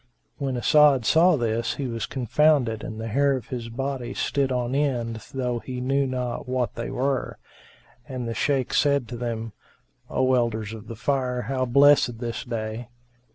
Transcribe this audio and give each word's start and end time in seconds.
[FN#381] 0.39 0.45
When 0.47 0.57
As'ad 0.57 1.05
saw 1.05 1.35
this, 1.35 1.75
he 1.75 1.85
was 1.85 2.07
confounded 2.07 2.83
and 2.83 2.99
the 2.99 3.07
hair 3.09 3.35
of 3.35 3.49
his 3.49 3.69
body 3.69 4.15
stood 4.15 4.51
on 4.51 4.73
end 4.73 5.17
though 5.31 5.59
he 5.59 5.79
knew 5.79 6.07
not 6.07 6.49
what 6.49 6.73
they 6.73 6.89
were; 6.89 7.37
and 8.07 8.27
the 8.27 8.33
Shaykh 8.33 8.73
said 8.73 9.07
to 9.09 9.15
them, 9.15 9.53
"O 10.09 10.33
Elders 10.33 10.73
of 10.73 10.87
the 10.87 10.95
Fire, 10.95 11.43
how 11.43 11.65
blessed 11.65 12.09
is 12.09 12.15
this 12.15 12.43
day!" 12.43 12.87